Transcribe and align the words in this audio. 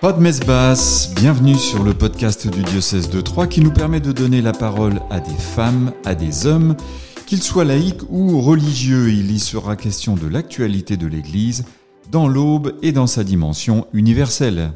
Pas 0.00 0.14
de 0.14 0.20
messe 0.20 0.40
basse, 0.40 1.12
bienvenue 1.14 1.56
sur 1.56 1.82
le 1.82 1.92
podcast 1.92 2.48
du 2.48 2.62
diocèse 2.62 3.10
de 3.10 3.20
Troyes 3.20 3.48
qui 3.48 3.60
nous 3.60 3.70
permet 3.70 4.00
de 4.00 4.12
donner 4.12 4.40
la 4.40 4.52
parole 4.52 4.98
à 5.10 5.20
des 5.20 5.36
femmes, 5.36 5.92
à 6.06 6.14
des 6.14 6.46
hommes, 6.46 6.74
qu'ils 7.26 7.42
soient 7.42 7.66
laïcs 7.66 8.08
ou 8.08 8.40
religieux. 8.40 9.10
Il 9.10 9.30
y 9.30 9.38
sera 9.38 9.76
question 9.76 10.14
de 10.14 10.26
l'actualité 10.26 10.96
de 10.96 11.06
l'Église 11.06 11.66
dans 12.10 12.28
l'aube 12.28 12.78
et 12.80 12.92
dans 12.92 13.06
sa 13.06 13.24
dimension 13.24 13.88
universelle. 13.92 14.72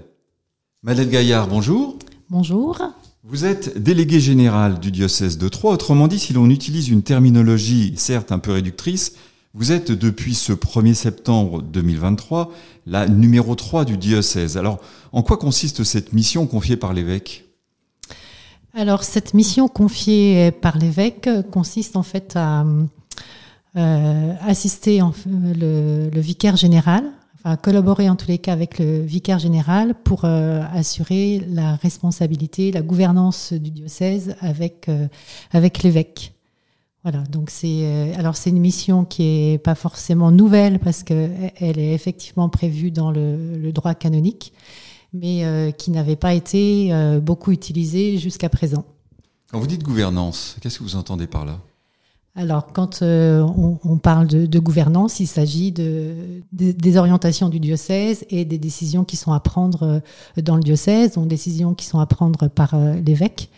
Madeleine 0.83 1.09
Gaillard, 1.09 1.49
bonjour. 1.49 1.99
Bonjour. 2.29 2.83
Vous 3.23 3.47
êtes 3.47 3.83
délégué 3.83 4.21
général 4.21 4.79
du 4.79 4.91
diocèse 4.91 5.39
de 5.39 5.49
Troyes. 5.49 5.73
Autrement 5.73 6.07
dit, 6.07 6.19
si 6.19 6.35
l'on 6.35 6.51
utilise 6.51 6.91
une 6.91 7.03
terminologie 7.03 7.95
certes 7.97 8.31
un 8.31 8.39
peu 8.39 8.53
réductrice, 8.53 9.15
vous 9.55 9.71
êtes 9.71 9.93
depuis 9.93 10.35
ce 10.35 10.53
1er 10.53 10.95
septembre 10.95 11.63
2023 11.63 12.51
la 12.87 13.07
numéro 13.09 13.55
3 13.55 13.85
du 13.85 13.97
diocèse. 13.97 14.57
Alors, 14.57 14.81
en 15.13 15.23
quoi 15.23 15.37
consiste 15.37 15.85
cette 15.85 16.13
mission 16.13 16.47
confiée 16.49 16.77
par 16.77 16.93
l'évêque? 16.93 17.45
Alors, 18.75 19.05
cette 19.05 19.33
mission 19.33 19.69
confiée 19.69 20.51
par 20.51 20.77
l'évêque 20.77 21.29
consiste 21.53 21.95
en 21.97 22.03
fait 22.03 22.33
à 22.35 22.67
euh, 23.77 24.33
assister 24.41 25.01
le, 25.27 26.11
le, 26.11 26.21
vicaire 26.21 26.57
général, 26.57 27.05
enfin 27.37 27.57
collaborer 27.57 28.09
en 28.11 28.17
tous 28.17 28.29
les 28.29 28.39
cas 28.39 28.53
avec 28.53 28.81
le 28.81 29.03
vicaire 29.03 29.39
général 29.39 29.95
pour 29.95 30.25
euh, 30.25 30.63
assurer 30.73 31.47
la 31.49 31.77
responsabilité, 31.77 32.73
la 32.73 32.83
gouvernance 32.83 33.53
du 33.53 33.71
diocèse 33.71 34.35
avec, 34.41 34.89
euh, 34.89 35.07
avec 35.53 35.85
l'évêque. 35.85 36.35
Voilà, 37.05 37.19
donc 37.25 37.51
c'est 37.51 37.83
euh, 37.83 38.15
alors 38.17 38.35
c'est 38.35 38.49
une 38.49 38.61
mission 38.61 39.05
qui 39.05 39.23
est 39.25 39.59
pas 39.59 39.75
forcément 39.75 40.31
nouvelle 40.31 40.79
parce 40.79 41.03
que 41.03 41.29
elle 41.61 41.79
est 41.79 41.93
effectivement 41.93 42.49
prévue 42.49 42.91
dans 42.91 43.11
le, 43.11 43.59
le 43.59 43.73
droit 43.73 43.95
canonique, 43.95 44.55
mais 45.13 45.45
euh, 45.45 45.71
qui 45.71 45.91
n'avait 45.91 46.17
pas 46.17 46.33
été 46.33 46.95
euh, 46.95 47.21
beaucoup 47.21 47.53
utilisée 47.53 48.17
jusqu'à 48.17 48.49
présent. 48.49 48.87
Quand 49.51 49.61
vous 49.61 49.67
dites 49.67 49.83
gouvernance, 49.83 50.57
qu'est-ce 50.63 50.79
que 50.79 50.83
vous 50.85 50.97
entendez 50.97 51.27
par 51.27 51.45
là? 51.45 51.61
Alors, 52.37 52.73
quand 52.73 53.03
euh, 53.03 53.43
on, 53.43 53.79
on, 53.85 53.99
parle 53.99 54.27
de, 54.27 54.47
de 54.47 54.59
gouvernance, 54.59 55.21
il 55.21 55.27
s'agit 55.27 55.73
de, 55.73 56.15
de, 56.53 56.73
des 56.73 56.97
orientations 56.97 57.51
du 57.51 57.61
diocèse 57.61 58.25
et 58.31 58.47
des 58.47 58.59
décisions 58.59 59.05
qui 59.05 59.17
sont 59.17 59.33
à 59.33 59.41
prendre 59.41 60.01
dans 60.43 60.57
le 60.57 60.63
diocèse, 60.63 61.13
donc 61.13 61.29
décisions 61.29 61.75
qui 61.75 61.85
sont 61.85 62.01
à 62.01 62.07
prendre 62.07 62.49
par 62.49 62.75
l'évêque 63.05 63.51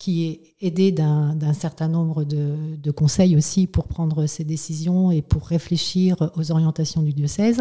qui 0.00 0.24
est 0.24 0.40
aidé 0.62 0.92
d'un 0.92 1.52
certain 1.52 1.86
nombre 1.86 2.24
de, 2.24 2.90
conseils 2.90 3.36
aussi 3.36 3.66
pour 3.66 3.86
prendre 3.86 4.26
ses 4.26 4.44
décisions 4.44 5.12
et 5.12 5.20
pour 5.22 5.46
réfléchir 5.46 6.16
aux 6.36 6.50
orientations 6.50 7.02
du 7.02 7.12
diocèse, 7.12 7.60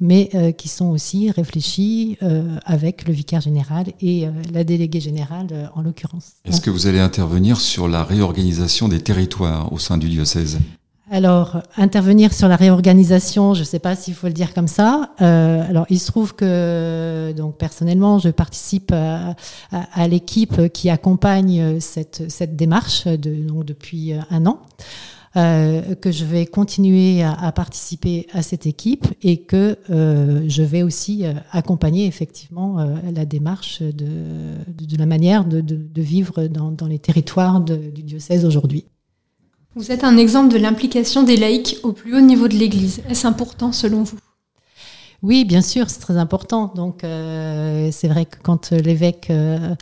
mais 0.00 0.30
euh, 0.34 0.52
qui 0.52 0.68
sont 0.68 0.86
aussi 0.86 1.30
réfléchis 1.30 2.16
euh, 2.22 2.56
avec 2.64 3.06
le 3.06 3.12
vicaire 3.12 3.40
général 3.40 3.86
et 4.00 4.26
euh, 4.26 4.30
la 4.52 4.64
déléguée 4.64 5.00
générale 5.00 5.70
en 5.74 5.82
l'occurrence. 5.82 6.34
Est-ce 6.44 6.60
que 6.60 6.70
vous 6.70 6.86
allez 6.86 7.00
intervenir 7.00 7.60
sur 7.60 7.88
la 7.88 8.04
réorganisation 8.04 8.88
des 8.88 9.00
territoires 9.00 9.72
au 9.72 9.78
sein 9.78 9.98
du 9.98 10.08
diocèse? 10.08 10.60
Alors, 11.12 11.62
intervenir 11.76 12.32
sur 12.32 12.48
la 12.48 12.56
réorganisation, 12.56 13.54
je 13.54 13.60
ne 13.60 13.64
sais 13.64 13.78
pas 13.78 13.94
s'il 13.94 14.14
faut 14.14 14.26
le 14.26 14.32
dire 14.32 14.54
comme 14.54 14.66
ça. 14.66 15.10
Euh, 15.20 15.68
alors, 15.68 15.86
il 15.90 16.00
se 16.00 16.06
trouve 16.06 16.34
que, 16.34 17.32
donc 17.36 17.56
personnellement, 17.58 18.18
je 18.18 18.30
participe 18.30 18.92
à, 18.92 20.08
l'équipe 20.08 20.72
qui 20.72 20.90
accompagne 20.90 21.78
cette, 21.80 22.30
cette 22.30 22.56
démarche 22.56 23.06
depuis 23.06 24.14
un 24.30 24.46
an. 24.46 24.60
Euh, 25.34 25.94
que 25.94 26.12
je 26.12 26.26
vais 26.26 26.44
continuer 26.44 27.22
à, 27.22 27.52
participer 27.52 28.26
à 28.34 28.42
cette 28.42 28.66
équipe 28.66 29.06
et 29.22 29.38
que 29.38 29.78
euh, 29.88 30.44
je 30.46 30.62
vais 30.62 30.82
aussi 30.82 31.24
accompagner 31.52 32.04
effectivement 32.04 32.78
euh, 32.78 32.96
la 33.14 33.24
démarche 33.24 33.80
de, 33.80 34.98
la 34.98 35.06
manière 35.06 35.46
de, 35.46 36.02
vivre 36.02 36.48
dans, 36.48 36.86
les 36.86 36.98
territoires 36.98 37.62
du 37.62 38.02
diocèse 38.02 38.44
aujourd'hui. 38.44 38.84
Vous 39.74 39.90
êtes 39.90 40.04
un 40.04 40.18
exemple 40.18 40.52
de 40.52 40.58
l'implication 40.58 41.22
des 41.22 41.36
laïcs 41.36 41.78
au 41.82 41.92
plus 41.92 42.14
haut 42.14 42.20
niveau 42.20 42.46
de 42.46 42.54
l'Église. 42.54 43.00
Est-ce 43.08 43.26
important 43.26 43.72
selon 43.72 44.02
vous? 44.02 44.18
Oui, 45.22 45.44
bien 45.46 45.62
sûr, 45.62 45.88
c'est 45.88 46.00
très 46.00 46.18
important. 46.18 46.72
Donc, 46.74 47.04
euh, 47.04 47.88
c'est 47.90 48.08
vrai 48.08 48.26
que 48.26 48.36
quand 48.42 48.72
l'évêque 48.72 49.28
euh, 49.30 49.74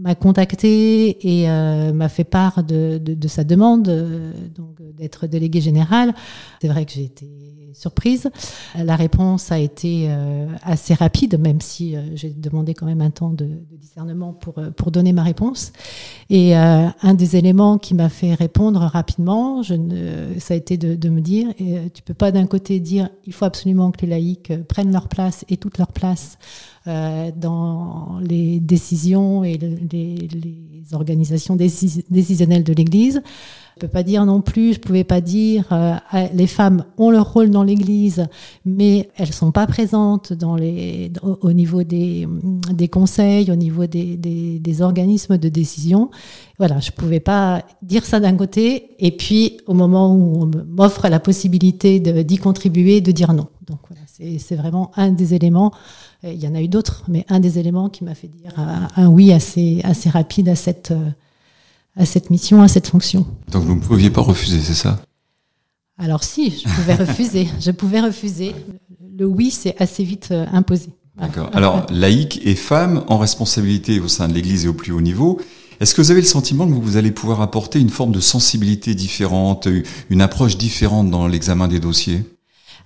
m'a 0.00 0.14
contacté 0.14 1.18
et 1.28 1.50
euh, 1.50 1.92
m'a 1.92 2.08
fait 2.08 2.24
part 2.24 2.62
de, 2.62 3.00
sa 3.26 3.44
demande, 3.44 3.88
euh, 3.88 4.32
d'être 4.96 5.26
délégué 5.26 5.60
général, 5.60 6.14
c'est 6.60 6.68
vrai 6.68 6.84
que 6.84 6.92
j'ai 6.92 7.04
été 7.04 7.26
surprise. 7.74 8.30
La 8.76 8.96
réponse 8.96 9.52
a 9.52 9.58
été 9.58 10.06
euh, 10.08 10.48
assez 10.62 10.94
rapide, 10.94 11.38
même 11.38 11.60
si 11.60 11.94
j'ai 12.14 12.30
demandé 12.30 12.74
quand 12.74 12.86
même 12.86 13.02
un 13.02 13.10
temps 13.10 13.30
de, 13.30 13.48
discernement 13.70 14.32
pour, 14.32 14.54
pour 14.76 14.90
donner 14.90 15.12
ma 15.12 15.22
réponse. 15.22 15.72
Et 16.30 16.56
un 16.56 17.14
des 17.14 17.36
éléments 17.36 17.78
qui 17.78 17.94
m'a 17.94 18.08
fait 18.08 18.34
répondre 18.34 18.80
rapidement, 18.80 19.62
ça 19.62 20.54
a 20.54 20.56
été 20.56 20.76
de, 20.76 21.08
me 21.08 21.20
dire, 21.20 21.48
tu 21.94 22.02
peux 22.02 22.14
pas 22.14 22.32
d'un 22.32 22.46
côté 22.46 22.80
dire 22.80 23.10
il 23.26 23.32
faut 23.32 23.44
absolument 23.44 23.92
que 23.92 24.00
les 24.02 24.08
laïcs 24.08 24.52
prennent 24.66 24.92
leur 24.92 25.08
place 25.08 25.44
et 25.48 25.56
toute 25.56 25.78
leur 25.78 25.92
place 25.92 26.38
euh, 26.88 27.30
dans 27.36 28.18
les 28.20 28.60
décisions 28.60 29.44
et 29.44 29.58
le, 29.58 29.76
les, 29.92 30.14
organisations 30.92 31.54
décis 31.54 32.02
décisionnelles 32.08 32.64
de 32.64 32.72
l'Église. 32.72 33.20
Je 33.74 33.80
peux 33.80 33.88
pas 33.88 34.02
dire 34.02 34.24
non 34.24 34.40
plus, 34.40 34.72
je 34.72 34.80
pouvais 34.80 35.04
pas 35.04 35.20
dire 35.20 35.66
euh, 35.70 35.96
les 36.32 36.46
femmes 36.46 36.84
ont 36.96 37.10
leur 37.10 37.30
rôle 37.30 37.50
dans 37.50 37.62
l'Église, 37.62 38.26
mais 38.64 39.10
elles 39.16 39.34
sont 39.34 39.52
pas 39.52 39.66
présentes 39.66 40.32
dans 40.32 40.56
les, 40.56 41.12
au, 41.22 41.38
au 41.42 41.52
niveau 41.52 41.82
des, 41.82 42.26
des, 42.72 42.88
conseils, 42.88 43.52
au 43.52 43.54
niveau 43.54 43.84
des, 43.86 44.16
des, 44.16 44.82
organismes 44.82 45.36
de 45.36 45.50
décision. 45.50 46.10
Voilà, 46.56 46.80
je 46.80 46.90
pouvais 46.90 47.20
pas 47.20 47.62
dire 47.82 48.06
ça 48.06 48.18
d'un 48.18 48.34
côté 48.34 48.96
et 48.98 49.10
puis 49.10 49.58
au 49.66 49.74
moment 49.74 50.14
où 50.14 50.42
on 50.42 50.50
m'offre 50.66 51.06
la 51.08 51.20
possibilité 51.20 52.00
d'y 52.00 52.36
contribuer, 52.38 53.02
de 53.02 53.12
dire 53.12 53.34
non. 53.34 53.48
Donc 53.66 53.80
voilà, 53.88 54.00
c'est 54.38 54.56
vraiment 54.56 54.90
un 54.96 55.12
des 55.12 55.34
éléments. 55.34 55.72
Il 56.22 56.42
y 56.42 56.48
en 56.48 56.54
a 56.54 56.60
eu 56.60 56.68
d'autres, 56.68 57.04
mais 57.08 57.24
un 57.28 57.38
des 57.38 57.58
éléments 57.58 57.88
qui 57.88 58.02
m'a 58.02 58.14
fait 58.14 58.28
dire 58.28 58.52
un, 58.58 58.88
un, 58.96 59.06
oui 59.06 59.32
assez, 59.32 59.80
assez 59.84 60.10
rapide 60.10 60.48
à 60.48 60.56
cette, 60.56 60.92
à 61.96 62.04
cette 62.04 62.30
mission, 62.30 62.60
à 62.62 62.68
cette 62.68 62.88
fonction. 62.88 63.26
Donc 63.52 63.64
vous 63.64 63.74
ne 63.74 63.80
pouviez 63.80 64.10
pas 64.10 64.22
refuser, 64.22 64.60
c'est 64.60 64.74
ça? 64.74 65.00
Alors 65.98 66.22
si, 66.22 66.50
je 66.50 66.68
pouvais 66.74 66.94
refuser. 67.04 67.48
Je 67.60 67.70
pouvais 67.70 68.00
refuser. 68.00 68.54
Le 69.18 69.26
oui, 69.26 69.50
c'est 69.50 69.80
assez 69.80 70.04
vite 70.04 70.28
euh, 70.30 70.46
imposé. 70.52 70.90
D'accord. 71.20 71.50
Alors, 71.52 71.84
laïcs 71.90 72.40
et 72.44 72.54
femmes 72.54 73.02
en 73.08 73.18
responsabilité 73.18 73.98
au 73.98 74.06
sein 74.06 74.28
de 74.28 74.34
l'Église 74.34 74.66
et 74.66 74.68
au 74.68 74.72
plus 74.74 74.92
haut 74.92 75.00
niveau, 75.00 75.40
est-ce 75.80 75.94
que 75.94 76.00
vous 76.00 76.12
avez 76.12 76.20
le 76.20 76.26
sentiment 76.26 76.66
que 76.66 76.72
vous 76.72 76.96
allez 76.96 77.10
pouvoir 77.10 77.40
apporter 77.40 77.80
une 77.80 77.90
forme 77.90 78.12
de 78.12 78.20
sensibilité 78.20 78.94
différente, 78.94 79.66
une 80.10 80.20
approche 80.20 80.56
différente 80.56 81.10
dans 81.10 81.26
l'examen 81.26 81.66
des 81.66 81.80
dossiers? 81.80 82.22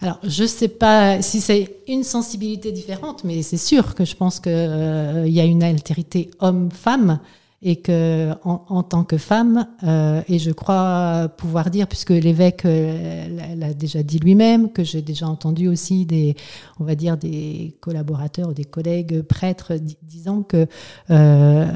Alors, 0.03 0.19
je 0.25 0.43
ne 0.43 0.49
sais 0.49 0.67
pas 0.67 1.23
si 1.23 1.41
c'est 1.41 1.77
une 1.87 2.03
sensibilité 2.03 2.73
différente, 2.73 3.23
mais 3.23 3.43
c'est 3.43 3.57
sûr 3.57 3.95
que 3.95 4.05
je 4.05 4.17
pense 4.17 4.41
qu'il 4.41 4.51
euh, 4.53 5.29
y 5.29 5.39
a 5.39 5.45
une 5.45 5.63
altérité 5.63 6.29
homme-femme 6.41 7.21
et 7.63 7.77
que 7.77 8.33
en, 8.45 8.65
en, 8.69 8.83
tant 8.83 9.05
que 9.05 9.17
femme, 9.17 9.67
euh, 9.85 10.21
et 10.29 10.39
je 10.41 10.51
crois 10.51 11.29
pouvoir 11.37 11.71
dire, 11.71 11.87
puisque 11.87 12.11
l'évêque 12.11 12.65
euh, 12.65 13.55
l'a 13.57 13.73
déjà 13.73 14.03
dit 14.03 14.19
lui-même, 14.19 14.73
que 14.73 14.83
j'ai 14.83 15.01
déjà 15.01 15.29
entendu 15.29 15.69
aussi 15.69 16.05
des, 16.05 16.35
on 16.81 16.85
va 16.85 16.97
dire 16.97 17.17
des 17.17 17.77
collaborateurs 17.81 18.49
ou 18.49 18.53
des 18.53 18.65
collègues 18.65 19.23
prêtres 19.23 19.75
disant 20.03 20.43
que 20.43 20.67
euh, 21.11 21.67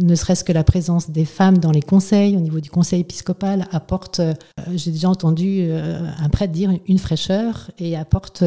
ne 0.00 0.14
serait-ce 0.16 0.42
que 0.42 0.52
la 0.52 0.64
présence 0.64 1.10
des 1.10 1.24
femmes 1.24 1.58
dans 1.58 1.70
les 1.70 1.82
conseils, 1.82 2.36
au 2.36 2.40
niveau 2.40 2.58
du 2.58 2.70
conseil 2.70 3.00
épiscopal, 3.00 3.68
apporte, 3.70 4.18
euh, 4.18 4.34
j'ai 4.74 4.90
déjà 4.90 5.08
entendu 5.08 5.70
un 5.72 6.28
prêtre 6.28 6.52
dire 6.52 6.70
une 6.88 6.98
fraîcheur 6.98 7.70
et 7.78 7.96
apporte, 7.96 8.42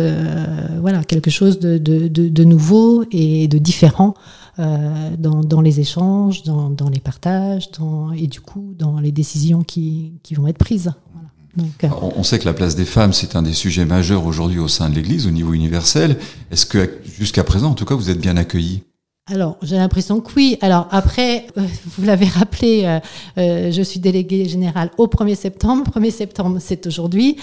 voilà, 0.81 1.03
quelque 1.03 1.29
chose 1.29 1.59
de, 1.59 1.77
de, 1.77 2.07
de 2.07 2.43
nouveau 2.43 3.05
et 3.11 3.47
de 3.47 3.57
différent 3.57 4.13
euh, 4.59 5.15
dans, 5.17 5.43
dans, 5.43 5.61
les 5.61 5.79
échanges, 5.79 6.43
dans, 6.43 6.69
dans 6.69 6.89
les 6.89 6.99
partages, 6.99 7.71
dans, 7.71 8.11
et 8.11 8.27
du 8.27 8.41
coup 8.41 8.73
dans 8.77 8.99
les 8.99 9.11
décisions 9.11 9.63
qui, 9.63 10.13
qui 10.23 10.33
vont 10.35 10.47
être 10.47 10.57
prises. 10.57 10.91
Donc, 11.55 11.83
euh... 11.83 11.89
On 12.15 12.23
sait 12.23 12.37
que 12.37 12.45
la 12.45 12.53
place 12.53 12.75
des 12.75 12.85
femmes, 12.85 13.13
c'est 13.13 13.35
un 13.35 13.41
des 13.41 13.53
sujets 13.53 13.85
majeurs 13.85 14.25
aujourd'hui 14.25 14.59
au 14.59 14.67
sein 14.67 14.89
de 14.89 14.95
l'Église, 14.95 15.25
au 15.25 15.31
niveau 15.31 15.53
universel. 15.53 16.17
Est-ce 16.51 16.67
que 16.67 16.99
jusqu'à 17.03 17.43
présent, 17.43 17.71
en 17.71 17.73
tout 17.73 17.85
cas, 17.85 17.95
vous 17.95 18.11
êtes 18.11 18.21
bien 18.21 18.37
accueillis 18.37 18.83
alors, 19.29 19.57
j'ai 19.61 19.75
l'impression 19.75 20.21
que 20.21 20.31
oui. 20.37 20.57
Alors 20.61 20.87
après, 20.89 21.47
euh, 21.57 21.61
vous 21.85 22.05
l'avez 22.05 22.27
rappelé, 22.27 22.83
euh, 22.85 22.99
euh, 23.37 23.71
je 23.73 23.81
suis 23.81 23.99
déléguée 23.99 24.45
générale 24.45 24.89
au 24.97 25.07
1er 25.07 25.35
septembre. 25.35 25.83
1er 25.93 26.11
septembre, 26.11 26.59
c'est 26.61 26.87
aujourd'hui. 26.87 27.35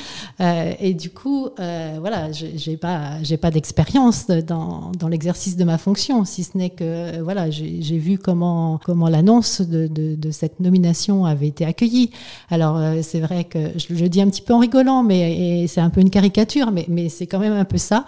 Et 0.80 0.94
du 0.94 1.10
coup, 1.10 1.48
voilà, 1.56 2.32
j'ai 2.32 2.76
pas, 2.76 3.22
j'ai 3.22 3.36
pas 3.36 3.50
d'expérience 3.50 4.26
dans, 4.26 4.92
l'exercice 5.08 5.56
de 5.56 5.64
ma 5.64 5.76
fonction, 5.78 6.24
si 6.24 6.44
ce 6.44 6.56
n'est 6.56 6.70
que 6.70 7.20
voilà, 7.20 7.50
j'ai 7.50 7.98
vu 7.98 8.18
comment 8.18 8.80
comment 8.84 9.08
l'annonce 9.08 9.60
de, 9.60 10.30
cette 10.30 10.60
nomination 10.60 11.26
avait 11.26 11.48
été 11.48 11.64
accueillie. 11.64 12.10
Alors 12.50 12.80
c'est 13.02 13.20
vrai 13.20 13.44
que 13.44 13.58
je, 13.76 13.94
je, 13.94 14.04
dis 14.06 14.20
un 14.20 14.28
petit 14.28 14.42
peu 14.42 14.54
en 14.54 14.58
rigolant, 14.58 15.02
mais 15.02 15.66
c'est 15.68 15.80
un 15.80 15.90
peu 15.90 16.00
une 16.00 16.10
caricature, 16.10 16.72
mais 16.72 17.08
c'est 17.08 17.26
quand 17.26 17.38
même 17.38 17.52
un 17.52 17.64
peu 17.64 17.78
ça. 17.78 18.04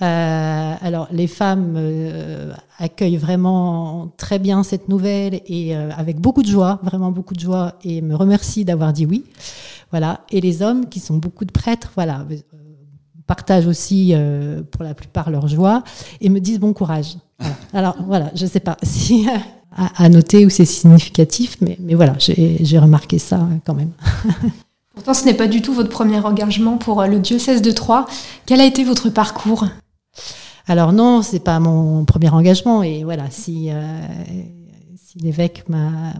Alors 0.00 1.08
les 1.10 1.26
femmes 1.26 1.78
accueillent 2.78 3.16
vraiment 3.16 4.12
très 4.16 4.38
bien 4.38 4.62
cette 4.62 4.88
nouvelle 4.88 5.40
et 5.46 5.74
avec 5.74 6.20
beaucoup 6.20 6.42
de 6.42 6.48
joie, 6.48 6.80
vraiment 6.82 7.10
beaucoup 7.10 7.34
de 7.34 7.40
joie, 7.40 7.74
et 7.82 8.02
me 8.02 8.14
remercient 8.14 8.64
d'avoir 8.64 8.92
dit 8.92 9.06
oui. 9.06 9.24
Voilà. 9.90 10.20
Et 10.30 10.40
les 10.40 10.62
hommes, 10.62 10.88
qui 10.88 11.00
sont 11.00 11.16
beaucoup 11.16 11.44
de 11.44 11.52
prêtres, 11.52 11.92
voilà, 11.94 12.26
partagent 13.26 13.66
aussi 13.66 14.14
pour 14.70 14.84
la 14.84 14.94
plupart 14.94 15.30
leur 15.30 15.48
joie 15.48 15.82
et 16.20 16.28
me 16.28 16.40
disent 16.40 16.60
bon 16.60 16.72
courage. 16.72 17.16
Alors 17.72 17.96
voilà, 18.06 18.30
je 18.34 18.44
ne 18.44 18.50
sais 18.50 18.60
pas 18.60 18.76
si 18.82 19.26
à, 19.76 20.08
noter 20.08 20.46
ou 20.46 20.50
c'est 20.50 20.64
significatif, 20.64 21.56
mais, 21.60 21.76
mais 21.80 21.94
voilà, 21.94 22.14
j'ai 22.18 22.78
remarqué 22.78 23.18
ça 23.18 23.46
quand 23.64 23.74
même. 23.74 23.92
Pourtant, 24.94 25.12
ce 25.12 25.26
n'est 25.26 25.34
pas 25.34 25.46
du 25.46 25.60
tout 25.60 25.74
votre 25.74 25.90
premier 25.90 26.18
engagement 26.20 26.78
pour 26.78 27.02
le 27.04 27.18
diocèse 27.18 27.60
de 27.60 27.70
Troyes. 27.70 28.06
Quel 28.46 28.62
a 28.62 28.64
été 28.64 28.82
votre 28.82 29.10
parcours? 29.10 29.66
Alors 30.66 30.92
non, 30.92 31.22
c'est 31.22 31.40
pas 31.40 31.60
mon 31.60 32.04
premier 32.04 32.28
engagement. 32.28 32.82
Et 32.82 33.04
voilà, 33.04 33.30
si, 33.30 33.68
euh, 33.70 34.00
si 34.96 35.18
l'évêque 35.18 35.68
m'a 35.68 36.14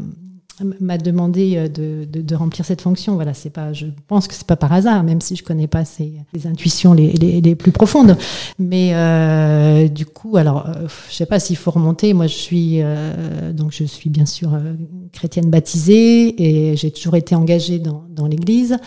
m'a 0.80 0.96
demandé 0.98 1.56
euh, 1.56 1.68
de, 1.68 2.06
de, 2.06 2.34
remplir 2.34 2.64
cette 2.64 2.80
fonction. 2.80 3.14
Voilà, 3.14 3.34
c'est 3.34 3.50
pas, 3.50 3.72
je 3.72 3.86
pense 4.06 4.26
que 4.26 4.34
c'est 4.34 4.46
pas 4.46 4.56
par 4.56 4.72
hasard, 4.72 5.02
même 5.02 5.20
si 5.20 5.36
je 5.36 5.42
connais 5.42 5.66
pas 5.66 5.84
ses, 5.84 6.14
intuitions 6.44 6.94
les, 6.94 7.12
les, 7.12 7.40
les, 7.40 7.54
plus 7.54 7.72
profondes. 7.72 8.16
Mais 8.58 8.90
euh, 8.94 9.88
du 9.88 10.06
coup, 10.06 10.36
alors, 10.36 10.66
je 11.10 11.14
sais 11.14 11.26
pas 11.26 11.40
s'il 11.40 11.56
faut 11.56 11.70
remonter. 11.70 12.14
Moi, 12.14 12.26
je 12.26 12.34
suis 12.34 12.82
euh, 12.82 13.52
donc 13.52 13.72
je 13.72 13.84
suis 13.84 14.10
bien 14.10 14.26
sûr 14.26 14.54
euh, 14.54 14.74
chrétienne 15.12 15.50
baptisée 15.50 16.42
et 16.42 16.76
j'ai 16.76 16.90
toujours 16.90 17.16
été 17.16 17.34
engagée 17.34 17.78
dans, 17.78 18.04
dans 18.08 18.26
l'Église. 18.26 18.78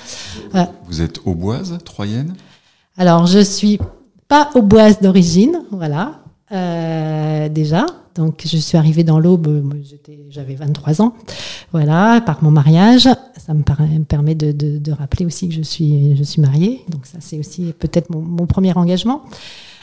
Vous 0.85 1.01
êtes 1.01 1.19
auboise, 1.25 1.77
troyenne? 1.85 2.33
Alors, 2.97 3.27
je 3.27 3.39
suis 3.39 3.79
pas 4.30 4.50
auboise 4.56 5.02
d'origine, 5.02 5.64
voilà. 5.72 6.22
déjà, 7.50 7.86
donc, 8.20 8.44
je 8.46 8.58
suis 8.58 8.78
arrivée 8.78 9.06
dans 9.06 9.18
l'Aube, 9.18 9.74
j'avais 10.30 10.56
23 10.56 11.02
ans, 11.02 11.14
voilà, 11.72 12.20
par 12.20 12.44
mon 12.44 12.52
mariage. 12.52 13.08
Ça 13.38 13.54
me 13.54 14.04
permet 14.04 14.36
de, 14.36 14.92
rappeler 14.92 15.26
aussi 15.26 15.48
que 15.48 15.56
je 15.56 15.62
suis, 15.62 16.18
je 16.18 16.24
suis 16.24 16.42
mariée. 16.42 16.81
Donc, 16.90 17.06
ça, 17.06 17.20
c'est 17.22 17.40
aussi 17.40 17.74
peut-être 17.80 18.10
mon, 18.10 18.46
premier 18.46 18.74
engagement. 18.78 19.24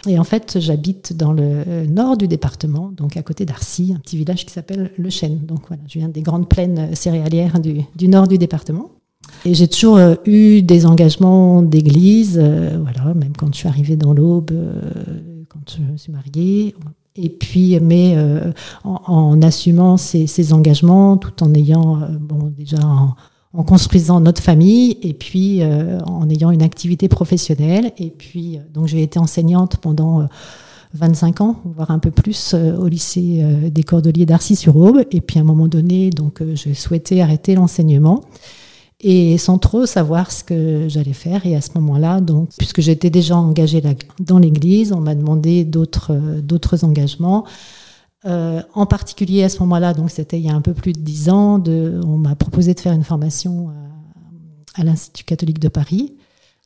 Et 0.06 0.18
en 0.18 0.24
fait, 0.24 0.58
j'habite 0.60 1.16
dans 1.16 1.32
le 1.32 1.86
nord 1.86 2.18
du 2.18 2.28
département, 2.28 2.92
donc 2.94 3.16
à 3.16 3.22
côté 3.22 3.46
d'Arcy, 3.46 3.94
un 3.96 4.00
petit 4.00 4.18
village 4.18 4.44
qui 4.44 4.52
s'appelle 4.52 4.92
Le 4.98 5.08
Chêne. 5.08 5.38
Donc 5.46 5.60
voilà, 5.68 5.82
je 5.88 5.98
viens 5.98 6.08
des 6.08 6.20
grandes 6.20 6.46
plaines 6.48 6.94
céréalières 6.94 7.58
du, 7.58 8.08
nord 8.08 8.28
du 8.28 8.36
département. 8.36 8.90
J'ai 9.52 9.68
toujours 9.68 9.96
euh, 9.96 10.14
eu 10.24 10.62
des 10.62 10.86
engagements 10.86 11.62
d'église, 11.62 12.38
euh, 12.42 12.78
voilà, 12.82 13.14
même 13.14 13.32
quand 13.36 13.52
je 13.52 13.58
suis 13.58 13.68
arrivée 13.68 13.96
dans 13.96 14.12
l'Aube, 14.12 14.50
euh, 14.52 15.44
quand 15.48 15.60
je 15.76 15.92
me 15.92 15.96
suis 15.96 16.12
mariée. 16.12 16.74
Et 17.18 17.30
puis 17.30 17.80
mais 17.80 18.14
en, 18.84 19.40
assumant 19.40 19.96
ses, 19.96 20.52
engagements 20.52 21.16
tout 21.16 21.42
en 21.42 21.54
ayant 21.54 21.98
bon 22.20 22.52
déjà 22.54 22.76
en, 23.54 23.62
construisant 23.64 24.20
notre 24.20 24.42
famille 24.42 24.98
et 25.00 25.14
puis 25.14 25.62
en 25.64 26.28
ayant 26.28 26.50
une 26.50 26.60
activité 26.60 27.08
professionnelle. 27.08 27.92
Et 27.96 28.10
puis 28.10 28.58
donc 28.74 28.86
j'ai 28.88 29.02
été 29.02 29.18
enseignante 29.18 29.78
pendant 29.78 30.28
25 30.92 31.40
ans 31.40 31.56
voire 31.64 31.90
un 31.90 32.00
peu 32.00 32.10
plus 32.10 32.52
au 32.52 32.86
lycée 32.86 33.42
des 33.70 33.82
Cordeliers 33.82 34.26
d'Arcy-sur-Aube. 34.26 35.04
Et 35.10 35.22
puis 35.22 35.38
à 35.38 35.40
un 35.40 35.46
moment 35.46 35.68
donné 35.68 36.10
donc 36.10 36.42
j'ai 36.52 36.74
souhaité 36.74 37.22
arrêter 37.22 37.54
l'enseignement 37.54 38.24
et 39.00 39.38
sans 39.38 39.58
trop 39.58 39.86
savoir 39.86 40.32
ce 40.32 40.42
que 40.42 40.86
j'allais 40.88 41.12
faire. 41.12 41.46
Et 41.46 41.54
à 41.54 41.60
ce 41.60 41.70
moment-là, 41.76 42.20
donc, 42.20 42.50
puisque 42.58 42.80
j'étais 42.80 43.10
déjà 43.10 43.36
engagée 43.36 43.82
dans 44.20 44.38
l'Église, 44.38 44.92
on 44.92 45.00
m'a 45.00 45.14
demandé 45.14 45.64
d'autres 45.64 46.14
d'autres 46.40 46.84
engagements. 46.84 47.44
Euh, 48.24 48.62
en 48.74 48.86
particulier 48.86 49.44
à 49.44 49.48
ce 49.48 49.60
moment-là, 49.60 49.94
donc 49.94 50.10
c'était 50.10 50.38
il 50.38 50.46
y 50.46 50.50
a 50.50 50.54
un 50.54 50.62
peu 50.62 50.74
plus 50.74 50.92
de 50.92 50.98
dix 50.98 51.28
ans, 51.28 51.62
on 51.66 52.16
m'a 52.16 52.34
proposé 52.34 52.74
de 52.74 52.80
faire 52.80 52.92
une 52.92 53.04
formation 53.04 53.70
à 54.74 54.84
l'Institut 54.84 55.24
catholique 55.24 55.60
de 55.60 55.68
Paris 55.68 56.16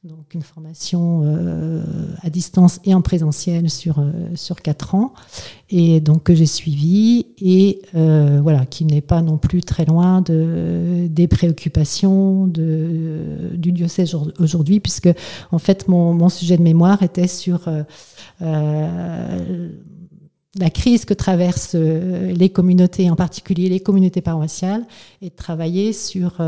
donc 0.03 0.33
une 0.33 0.41
formation 0.41 1.25
euh, 1.25 1.83
à 2.23 2.31
distance 2.31 2.81
et 2.85 2.95
en 2.95 3.03
présentiel 3.03 3.69
sur 3.69 3.99
euh, 3.99 4.13
sur 4.35 4.63
quatre 4.63 4.95
ans. 4.95 5.13
Et 5.69 6.01
donc 6.01 6.23
que 6.23 6.35
j'ai 6.35 6.47
suivi 6.47 7.27
et 7.39 7.83
euh, 7.95 8.41
voilà 8.43 8.65
qui 8.65 8.87
n'est 8.87 9.03
pas 9.03 9.21
non 9.21 9.37
plus 9.37 9.61
très 9.61 9.85
loin 9.85 10.23
de 10.23 11.07
des 11.11 11.29
préoccupations 11.29 12.47
de 12.47 13.51
du 13.53 13.73
diocèse 13.73 14.17
aujourd'hui 14.39 14.81
puisque 14.81 15.11
en 15.53 15.59
fait 15.59 15.87
mon, 15.87 16.15
mon 16.15 16.31
sujet 16.31 16.57
de 16.57 16.63
mémoire 16.63 17.03
était 17.03 17.29
sur 17.29 17.69
la 20.59 20.71
crise 20.71 21.05
que 21.05 21.13
traversent 21.15 21.75
les 21.75 22.49
communautés, 22.49 23.11
en 23.11 23.17
particulier 23.17 23.69
les 23.69 23.81
communautés 23.81 24.23
paroissiales, 24.23 24.85
et 25.21 25.29
de 25.29 25.35
travailler 25.35 25.93
sur 25.93 26.41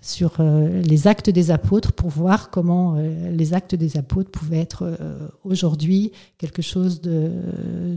sur 0.00 0.36
euh, 0.38 0.80
les 0.82 1.08
actes 1.08 1.28
des 1.28 1.50
apôtres 1.50 1.92
pour 1.92 2.08
voir 2.08 2.50
comment 2.50 2.94
euh, 2.96 3.30
les 3.30 3.52
actes 3.52 3.74
des 3.74 3.96
apôtres 3.96 4.30
pouvaient 4.30 4.60
être 4.60 4.84
euh, 4.84 5.28
aujourd'hui 5.42 6.12
quelque 6.38 6.62
chose 6.62 7.00
de, 7.00 7.32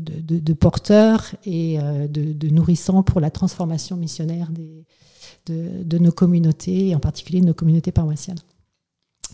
de, 0.02 0.54
porteur 0.54 1.36
et 1.46 1.78
de, 2.10 2.50
nourrissant 2.50 3.04
pour 3.04 3.22
la 3.22 3.30
transformation 3.30 3.98
missionnaire 3.98 4.50
des, 4.52 4.86
de, 5.46 5.98
nos 5.98 6.12
communautés, 6.12 6.90
et 6.90 6.96
en 6.96 7.00
particulier 7.00 7.40
de 7.40 7.46
nos 7.46 7.54
communautés 7.54 7.92
paroissiales. 7.92 8.40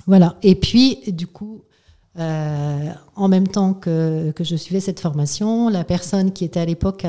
Voilà. 0.05 0.37
Et 0.43 0.55
puis, 0.55 0.99
du 1.07 1.27
coup, 1.27 1.63
en 2.15 3.27
même 3.27 3.47
temps 3.47 3.73
que, 3.73 4.31
que, 4.31 4.43
je 4.43 4.55
suivais 4.55 4.79
cette 4.79 4.99
formation, 4.99 5.69
la 5.69 5.83
personne 5.83 6.31
qui 6.31 6.45
était 6.45 6.59
à 6.59 6.65
l'époque 6.65 7.05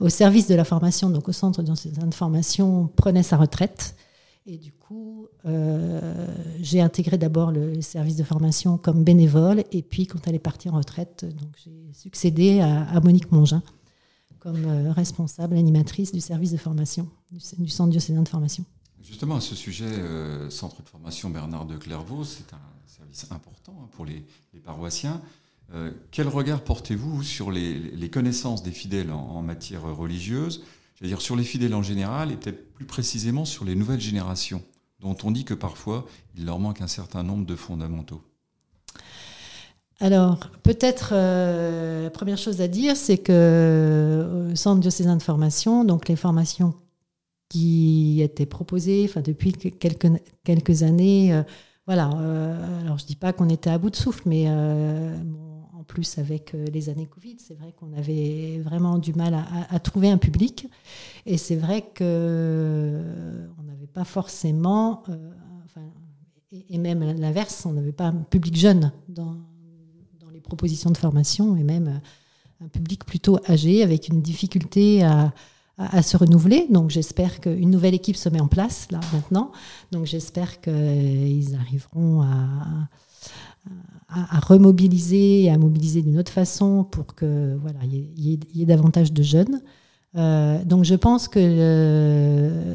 au 0.00 0.08
service 0.08 0.46
de 0.46 0.54
la 0.54 0.64
formation, 0.64 1.10
donc 1.10 1.28
au 1.28 1.32
centre 1.32 1.62
de 1.62 2.14
formation, 2.14 2.90
prenait 2.96 3.22
sa 3.22 3.36
retraite. 3.36 3.94
Et 4.44 4.58
du 4.58 4.72
coup, 4.72 5.28
euh, 5.44 6.26
j'ai 6.60 6.80
intégré 6.80 7.16
d'abord 7.16 7.52
le 7.52 7.80
service 7.80 8.16
de 8.16 8.24
formation 8.24 8.76
comme 8.76 9.04
bénévole, 9.04 9.62
et 9.70 9.82
puis 9.82 10.06
quand 10.06 10.26
elle 10.26 10.34
est 10.34 10.40
partie 10.40 10.68
en 10.68 10.76
retraite, 10.76 11.24
j'ai 11.62 11.92
succédé 11.92 12.60
à, 12.60 13.00
Monique 13.00 13.30
Mongin 13.30 13.62
comme 14.40 14.64
euh, 14.64 14.90
responsable 14.90 15.56
animatrice 15.56 16.10
du 16.10 16.20
service 16.20 16.50
de 16.50 16.56
formation 16.56 17.08
du, 17.30 17.68
centre 17.68 17.90
diocésain 17.90 18.22
de 18.22 18.28
formation. 18.28 18.64
Justement, 19.00 19.36
à 19.36 19.40
ce 19.40 19.54
sujet, 19.54 19.84
euh, 19.84 20.50
centre 20.50 20.82
de 20.82 20.88
formation 20.88 21.30
Bernard 21.30 21.64
de 21.64 21.76
Clairvaux, 21.76 22.24
c'est 22.24 22.52
un 22.52 22.60
service 22.86 23.30
important 23.30 23.78
hein, 23.80 23.88
pour 23.92 24.04
les, 24.04 24.24
paroissiens. 24.64 25.20
quel 26.10 26.26
regard 26.26 26.62
portez-vous 26.62 27.22
sur 27.22 27.52
les, 27.52 28.10
connaissances 28.10 28.64
des 28.64 28.72
fidèles 28.72 29.12
en 29.12 29.40
matière 29.42 29.82
religieuse? 29.96 30.64
C'est-à-dire 31.02 31.20
sur 31.20 31.34
les 31.34 31.42
fidèles 31.42 31.74
en 31.74 31.82
général 31.82 32.30
et 32.30 32.36
peut-être 32.36 32.72
plus 32.74 32.84
précisément 32.84 33.44
sur 33.44 33.64
les 33.64 33.74
nouvelles 33.74 34.00
générations, 34.00 34.62
dont 35.00 35.16
on 35.24 35.32
dit 35.32 35.44
que 35.44 35.52
parfois 35.52 36.06
il 36.36 36.44
leur 36.44 36.60
manque 36.60 36.80
un 36.80 36.86
certain 36.86 37.24
nombre 37.24 37.44
de 37.44 37.56
fondamentaux. 37.56 38.22
Alors, 39.98 40.38
peut-être 40.62 41.10
euh, 41.12 42.04
la 42.04 42.10
première 42.10 42.38
chose 42.38 42.60
à 42.60 42.68
dire, 42.68 42.96
c'est 42.96 43.18
que 43.18 43.32
euh, 43.32 44.52
au 44.52 44.54
Centre 44.54 44.80
diocésain 44.80 45.16
de 45.16 45.22
formation, 45.22 45.84
donc 45.84 46.08
les 46.08 46.14
formations 46.14 46.72
qui 47.48 48.22
étaient 48.22 48.46
proposées 48.46 49.04
enfin, 49.08 49.22
depuis 49.22 49.52
quelques, 49.52 50.82
années, 50.84 51.34
euh, 51.34 51.42
voilà, 51.84 52.04
alors 52.04 52.98
je 52.98 53.02
ne 53.02 53.08
dis 53.08 53.16
pas 53.16 53.32
qu'on 53.32 53.48
était 53.48 53.70
à 53.70 53.78
bout 53.78 53.90
de 53.90 53.96
souffle, 53.96 54.22
mais 54.26 54.46
en 55.82 55.84
plus 55.84 56.18
avec 56.18 56.54
euh, 56.54 56.64
les 56.72 56.88
années 56.88 57.06
Covid, 57.06 57.36
c'est 57.38 57.54
vrai 57.54 57.74
qu'on 57.76 57.92
avait 57.92 58.60
vraiment 58.64 58.98
du 58.98 59.14
mal 59.14 59.34
à, 59.68 59.80
trouver 59.80 60.10
un 60.10 60.16
public. 60.16 60.68
Et 61.26 61.36
c'est 61.36 61.56
vrai 61.56 61.82
qu'on 61.82 62.04
euh, 62.04 63.46
n'avait 63.64 63.88
pas 63.88 64.04
forcément, 64.04 65.02
euh, 65.08 65.32
et, 66.68 66.78
même 66.78 67.02
l'inverse, 67.18 67.66
on 67.66 67.72
n'avait 67.72 67.90
pas 67.90 68.06
un 68.06 68.22
public 68.22 68.54
jeune 68.54 68.92
dans, 69.08 69.36
dans, 70.20 70.30
les 70.30 70.40
propositions 70.40 70.90
de 70.90 70.96
formation, 70.96 71.56
et 71.56 71.64
même 71.64 72.00
un 72.60 72.68
public 72.68 73.04
plutôt 73.04 73.38
âgé 73.48 73.82
avec 73.82 74.06
une 74.06 74.22
difficulté 74.22 75.02
à, 75.02 75.32
à, 75.90 76.02
se 76.02 76.16
renouveler. 76.16 76.66
Donc 76.70 76.90
j'espère 76.90 77.40
qu'une 77.40 77.70
nouvelle 77.70 77.94
équipe 77.94 78.16
se 78.16 78.28
met 78.28 78.40
en 78.40 78.48
place 78.48 78.88
là 78.90 79.00
maintenant. 79.12 79.52
Donc 79.90 80.06
j'espère 80.06 80.60
qu'ils 80.60 81.54
arriveront 81.56 82.22
à 82.22 82.88
à, 84.14 84.40
remobiliser 84.40 85.44
et 85.44 85.50
à 85.50 85.58
mobiliser 85.58 86.02
d'une 86.02 86.18
autre 86.18 86.32
façon 86.32 86.84
pour 86.84 87.14
que 87.14 87.56
voilà 87.60 87.78
il 87.84 88.38
y, 88.54 88.62
ait 88.62 88.66
davantage 88.66 89.12
de 89.12 89.22
jeunes. 89.22 89.60
Euh, 90.16 90.62
donc 90.64 90.84
je 90.84 90.94
pense 90.94 91.28
que 91.28 91.38
euh, 91.40 92.74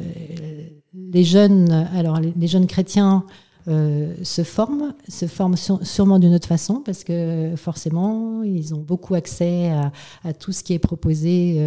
les 0.94 1.24
jeunes, 1.24 1.70
alors 1.94 2.20
les, 2.20 2.46
jeunes 2.46 2.66
chrétiens 2.66 3.24
euh, 3.68 4.14
se 4.22 4.42
forment, 4.42 4.94
se 5.08 5.26
forment 5.26 5.56
sûrement 5.56 6.18
d'une 6.18 6.34
autre 6.34 6.48
façon 6.48 6.82
parce 6.84 7.04
que 7.04 7.52
forcément 7.56 8.42
ils 8.42 8.74
ont 8.74 8.80
beaucoup 8.80 9.14
accès 9.14 9.70
à, 10.24 10.32
tout 10.32 10.52
ce 10.52 10.64
qui 10.64 10.72
est 10.72 10.78
proposé 10.78 11.60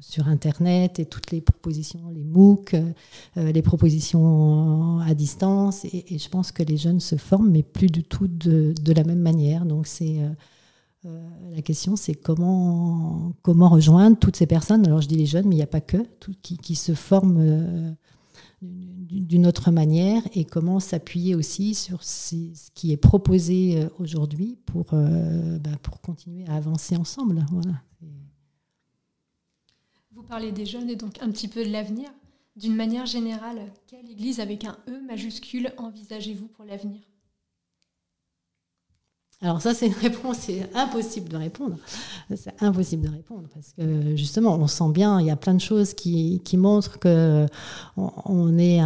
sur 0.00 0.28
Internet 0.28 0.98
et 0.98 1.06
toutes 1.06 1.30
les 1.30 1.40
propositions, 1.40 2.08
les 2.12 2.24
MOOC, 2.24 2.74
les 3.36 3.62
propositions 3.62 4.98
à 5.00 5.14
distance. 5.14 5.84
Et, 5.84 6.18
je 6.18 6.28
pense 6.28 6.52
que 6.52 6.62
les 6.62 6.76
jeunes 6.76 7.00
se 7.00 7.16
forment, 7.16 7.50
mais 7.50 7.62
plus 7.62 7.88
du 7.88 8.02
tout 8.02 8.28
de, 8.28 8.74
la 8.92 9.04
même 9.04 9.20
manière. 9.20 9.64
Donc 9.64 9.86
c'est 9.86 10.18
la 11.04 11.62
question, 11.62 11.96
c'est 11.96 12.14
comment, 12.14 13.32
comment 13.42 13.68
rejoindre 13.68 14.18
toutes 14.18 14.36
ces 14.36 14.46
personnes. 14.46 14.86
Alors 14.86 15.00
je 15.00 15.08
dis 15.08 15.16
les 15.16 15.26
jeunes, 15.26 15.46
mais 15.46 15.54
il 15.54 15.58
n'y 15.58 15.62
a 15.62 15.66
pas 15.66 15.80
que, 15.80 15.98
qui, 16.42 16.56
qui, 16.56 16.74
se 16.74 16.94
forment 16.94 17.94
d'une 18.62 19.46
autre 19.46 19.70
manière 19.70 20.22
et 20.34 20.44
comment 20.44 20.80
s'appuyer 20.80 21.34
aussi 21.34 21.74
sur 21.74 22.02
ce 22.02 22.34
qui 22.74 22.92
est 22.92 22.96
proposé 22.96 23.82
euh, 23.82 23.88
aujourd'hui 23.98 24.58
pour, 24.66 24.86
euh, 24.92 25.58
bah, 25.58 25.70
pour 25.82 26.00
continuer 26.00 26.46
à 26.46 26.54
avancer 26.54 26.96
ensemble. 26.96 27.44
Vous 30.20 30.26
parlez 30.26 30.52
des 30.52 30.66
jeunes 30.66 30.90
et 30.90 30.96
donc 30.96 31.16
un 31.22 31.30
petit 31.30 31.48
peu 31.48 31.64
de 31.64 31.70
l'avenir. 31.70 32.10
D'une 32.54 32.76
manière 32.76 33.06
générale, 33.06 33.72
quelle 33.86 34.10
église 34.10 34.38
avec 34.38 34.66
un 34.66 34.76
E 34.86 35.00
majuscule 35.00 35.72
envisagez-vous 35.78 36.46
pour 36.48 36.66
l'avenir? 36.66 37.00
Alors 39.40 39.62
ça, 39.62 39.72
c'est 39.72 39.86
une 39.86 39.94
réponse, 39.94 40.40
c'est 40.40 40.68
impossible 40.76 41.30
de 41.30 41.38
répondre. 41.38 41.78
C'est 42.36 42.62
impossible 42.62 43.08
de 43.08 43.12
répondre 43.16 43.48
parce 43.54 43.72
que 43.72 44.14
justement, 44.14 44.56
on 44.56 44.66
sent 44.66 44.92
bien, 44.92 45.18
il 45.20 45.26
y 45.26 45.30
a 45.30 45.36
plein 45.36 45.54
de 45.54 45.60
choses 45.60 45.94
qui, 45.94 46.42
montrent 46.52 46.98
que 46.98 47.46
on, 47.96 48.58
est 48.58 48.80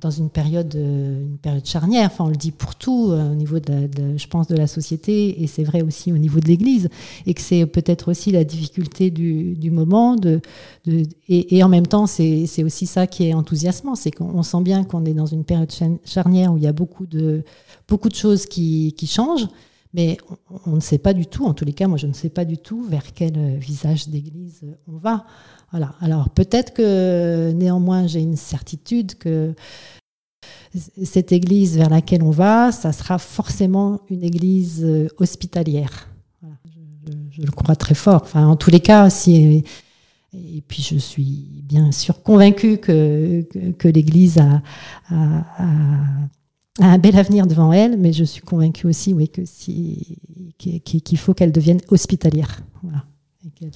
dans 0.00 0.10
une 0.10 0.30
période, 0.30 0.74
une 0.74 1.36
période 1.36 1.66
charnière. 1.66 2.06
Enfin, 2.06 2.24
on 2.24 2.28
le 2.28 2.36
dit 2.36 2.52
pour 2.52 2.74
tout 2.74 3.10
euh, 3.10 3.32
au 3.32 3.34
niveau, 3.34 3.60
de, 3.60 4.16
je 4.16 4.26
pense, 4.26 4.48
de 4.48 4.56
la 4.56 4.66
société 4.66 5.42
et 5.42 5.46
c'est 5.46 5.62
vrai 5.62 5.82
aussi 5.82 6.10
au 6.10 6.16
niveau 6.16 6.40
de 6.40 6.46
l'Église 6.46 6.88
et 7.26 7.34
que 7.34 7.42
c'est 7.42 7.66
peut-être 7.66 8.10
aussi 8.10 8.32
la 8.32 8.44
difficulté 8.44 9.10
du, 9.10 9.54
du 9.54 9.70
moment. 9.70 10.16
De, 10.16 10.40
de 10.86 11.02
et, 11.28 11.62
en 11.62 11.68
même 11.68 11.86
temps, 11.86 12.06
c'est 12.06 12.64
aussi 12.64 12.86
ça 12.86 13.06
qui 13.06 13.28
est 13.28 13.34
enthousiasmant, 13.34 13.94
c'est 13.94 14.10
qu'on 14.10 14.42
sent 14.42 14.62
bien 14.62 14.84
qu'on 14.84 15.04
est 15.04 15.14
dans 15.14 15.26
une 15.26 15.44
période 15.44 15.70
charnière 16.04 16.54
où 16.54 16.56
il 16.56 16.62
y 16.62 16.66
a 16.68 16.72
beaucoup 16.72 17.06
de 17.06 17.44
beaucoup 17.88 18.08
de 18.08 18.14
choses 18.14 18.46
qui, 18.46 18.94
changent, 19.06 19.48
mais 19.94 20.16
on, 20.66 20.76
ne 20.76 20.80
sait 20.80 20.98
pas 20.98 21.12
du 21.12 21.26
tout, 21.26 21.44
en 21.44 21.54
tous 21.54 21.64
les 21.64 21.72
cas, 21.72 21.86
moi 21.86 21.98
je 21.98 22.06
ne 22.06 22.12
sais 22.12 22.30
pas 22.30 22.44
du 22.44 22.58
tout 22.58 22.82
vers 22.84 23.12
quel 23.12 23.36
euh, 23.36 23.56
visage 23.56 24.08
d'église 24.08 24.60
euh, 24.64 24.74
on 24.88 24.96
va. 24.96 25.26
Voilà. 25.70 25.94
Alors 26.00 26.30
peut-être 26.30 26.72
que 26.72 27.52
néanmoins 27.52 28.06
j'ai 28.06 28.20
une 28.20 28.36
certitude 28.36 29.16
que 29.16 29.54
cette 31.04 31.32
église 31.32 31.76
vers 31.76 31.90
laquelle 31.90 32.22
on 32.22 32.30
va, 32.30 32.72
ça 32.72 32.92
sera 32.92 33.18
forcément 33.18 34.00
une 34.08 34.22
église 34.22 34.82
euh, 34.82 35.08
hospitalière. 35.18 36.08
Je, 37.30 37.42
le 37.42 37.50
crois 37.50 37.76
très 37.76 37.94
fort. 37.94 38.22
Enfin, 38.22 38.46
en 38.46 38.56
tous 38.56 38.70
les 38.70 38.80
cas, 38.80 39.10
si 39.10 39.64
et 40.34 40.62
puis 40.66 40.82
je 40.82 40.96
suis 40.96 41.62
bien 41.64 41.92
sûr 41.92 42.22
convaincue 42.22 42.78
que, 42.78 43.46
que, 43.78 43.88
l'Église 43.88 44.38
a, 44.38 44.62
a 45.10 46.28
un 46.80 46.98
bel 46.98 47.16
avenir 47.18 47.46
devant 47.46 47.72
elle, 47.72 47.98
mais 47.98 48.12
je 48.12 48.24
suis 48.24 48.42
convaincue 48.42 48.86
aussi 48.86 49.12
oui, 49.12 49.28
que 49.28 49.44
si, 49.44 50.18
qu'il 50.58 51.18
faut 51.18 51.34
qu'elle 51.34 51.52
devienne 51.52 51.80
hospitalière, 51.88 52.62
voilà, 52.82 53.04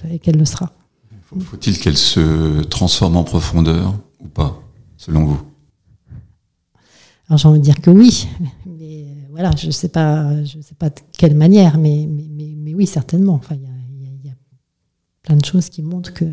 et 0.09 0.19
qu'elle 0.19 0.37
le 0.37 0.45
sera. 0.45 0.73
Faut-il 1.39 1.77
qu'elle 1.77 1.97
se 1.97 2.63
transforme 2.63 3.17
en 3.17 3.23
profondeur 3.23 3.93
ou 4.19 4.27
pas, 4.27 4.61
selon 4.95 5.25
vous? 5.25 5.41
Alors 7.27 7.37
j'ai 7.37 7.47
envie 7.49 7.59
de 7.59 7.63
dire 7.63 7.81
que 7.81 7.91
oui, 7.91 8.27
mais 8.65 9.07
voilà, 9.29 9.51
je 9.57 9.67
ne 9.67 9.71
sais 9.71 9.89
pas, 9.89 10.43
je 10.43 10.61
sais 10.61 10.75
pas 10.75 10.89
de 10.89 10.95
quelle 11.17 11.35
manière, 11.35 11.77
mais, 11.77 12.07
mais, 12.09 12.55
mais, 12.57 12.73
oui, 12.73 12.87
certainement. 12.87 13.33
Enfin, 13.33 13.55
il 13.55 14.25
y, 14.25 14.29
a, 14.29 14.33
plein 15.23 15.35
de 15.35 15.45
choses 15.45 15.69
qui 15.69 15.81
montrent 15.81 16.13
que 16.13 16.25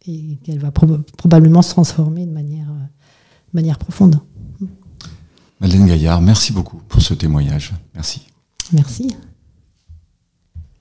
qu'elle 0.00 0.60
va 0.60 0.70
probablement 0.70 1.62
se 1.62 1.70
transformer 1.70 2.24
de 2.26 2.30
manière, 2.30 2.68
de 2.68 3.52
manière 3.52 3.76
profonde. 3.76 4.20
Madeleine 5.60 5.86
Gaillard, 5.86 6.20
merci 6.20 6.52
beaucoup 6.52 6.78
pour 6.88 7.00
ce 7.00 7.14
témoignage. 7.14 7.72
Merci. 7.94 8.22
Merci. 8.72 9.08